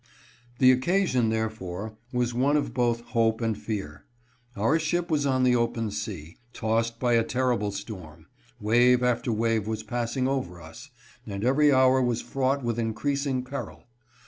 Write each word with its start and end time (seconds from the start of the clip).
The 0.57 0.71
occasion, 0.71 1.29
therefore, 1.29 1.93
was 2.11 2.33
one 2.33 2.57
of 2.57 2.73
both 2.73 3.01
hope 3.01 3.39
and 3.39 3.55
fear. 3.55 4.03
Our 4.55 4.79
ship 4.79 5.11
was 5.11 5.27
on 5.27 5.43
the 5.43 5.55
open 5.55 5.91
sea, 5.91 6.37
tossed 6.53 6.99
by 6.99 7.13
a 7.13 7.23
terrible 7.23 7.71
storm; 7.71 8.25
wave 8.59 9.03
after 9.03 9.31
wave 9.31 9.67
was 9.67 9.83
passing 9.83 10.27
over 10.27 10.59
us, 10.59 10.89
and 11.27 11.43
every 11.43 11.71
hour 11.71 12.01
was 12.01 12.19
fraught 12.19 12.63
with 12.63 12.79
increasing 12.79 13.43
peril. 13.43 13.83